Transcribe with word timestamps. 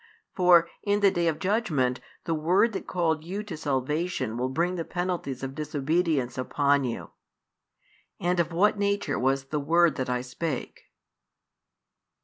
For 0.33 0.67
in 0.81 1.01
the 1.01 1.11
day 1.11 1.27
of 1.27 1.37
judgment, 1.37 1.99
the 2.23 2.33
word 2.33 2.73
that 2.73 2.87
called 2.87 3.23
you 3.23 3.43
to 3.43 3.55
salvation 3.55 4.35
will 4.35 4.49
bring 4.49 4.73
the 4.73 4.83
penalties 4.83 5.43
of 5.43 5.53
disobedience 5.53 6.39
upon 6.39 6.85
you. 6.85 7.11
And 8.19 8.39
of 8.39 8.51
what 8.51 8.79
nature 8.79 9.19
was 9.19 9.49
the 9.49 9.59
word 9.59 9.97
that 9.97 10.09
I 10.09 10.21
spake?" 10.21 10.85